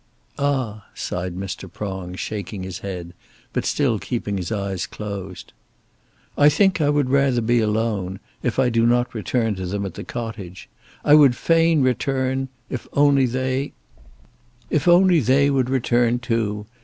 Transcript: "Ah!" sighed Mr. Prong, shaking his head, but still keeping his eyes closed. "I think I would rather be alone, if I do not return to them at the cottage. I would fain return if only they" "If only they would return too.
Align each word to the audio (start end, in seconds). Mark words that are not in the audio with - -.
"Ah!" 0.39 0.87
sighed 0.95 1.35
Mr. 1.37 1.71
Prong, 1.71 2.15
shaking 2.15 2.63
his 2.63 2.79
head, 2.79 3.13
but 3.53 3.67
still 3.67 3.99
keeping 3.99 4.35
his 4.37 4.51
eyes 4.51 4.87
closed. 4.87 5.53
"I 6.35 6.49
think 6.49 6.81
I 6.81 6.89
would 6.89 7.11
rather 7.11 7.39
be 7.39 7.59
alone, 7.59 8.19
if 8.41 8.57
I 8.57 8.71
do 8.71 8.87
not 8.87 9.13
return 9.13 9.53
to 9.57 9.65
them 9.67 9.85
at 9.85 9.93
the 9.93 10.03
cottage. 10.03 10.67
I 11.05 11.13
would 11.13 11.35
fain 11.35 11.83
return 11.83 12.49
if 12.67 12.87
only 12.93 13.27
they" 13.27 13.73
"If 14.71 14.87
only 14.87 15.19
they 15.19 15.51
would 15.51 15.69
return 15.69 16.17
too. 16.17 16.65